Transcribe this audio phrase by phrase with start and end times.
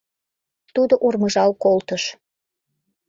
[0.75, 2.03] —тудо урмыжал колтыш.